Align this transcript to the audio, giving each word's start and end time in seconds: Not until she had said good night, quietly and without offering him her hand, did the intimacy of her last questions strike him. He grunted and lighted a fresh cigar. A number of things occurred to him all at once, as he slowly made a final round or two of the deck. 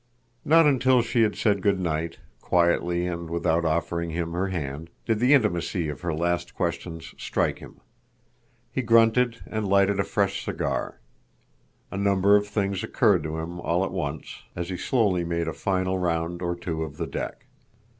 Not 0.43 0.65
until 0.65 1.03
she 1.03 1.21
had 1.21 1.35
said 1.35 1.61
good 1.61 1.79
night, 1.79 2.17
quietly 2.39 3.05
and 3.05 3.29
without 3.29 3.65
offering 3.65 4.09
him 4.09 4.31
her 4.33 4.47
hand, 4.47 4.89
did 5.05 5.19
the 5.19 5.35
intimacy 5.35 5.89
of 5.89 6.01
her 6.01 6.11
last 6.11 6.55
questions 6.55 7.13
strike 7.19 7.59
him. 7.59 7.79
He 8.71 8.81
grunted 8.81 9.43
and 9.45 9.67
lighted 9.67 9.99
a 9.99 10.03
fresh 10.03 10.43
cigar. 10.43 10.99
A 11.91 11.97
number 11.97 12.35
of 12.35 12.47
things 12.47 12.83
occurred 12.83 13.21
to 13.21 13.37
him 13.37 13.59
all 13.61 13.85
at 13.85 13.91
once, 13.91 14.41
as 14.55 14.69
he 14.69 14.75
slowly 14.77 15.23
made 15.23 15.47
a 15.47 15.53
final 15.53 15.99
round 15.99 16.41
or 16.41 16.55
two 16.55 16.81
of 16.81 16.97
the 16.97 17.05
deck. 17.05 17.45